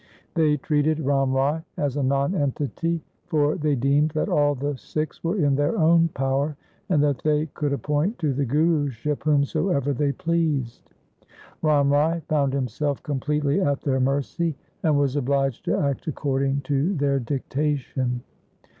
[0.33, 5.37] They treated Ram Rai as a nonentity, for they deemed that all the Sikhs were
[5.37, 6.57] in their own power,
[6.89, 10.89] and that they could appoint to the Guruship whomsoever they pleased.
[11.61, 16.95] Ram Rai found himself completely at their mercy, and was obliged to act according to
[16.95, 18.23] their dictation.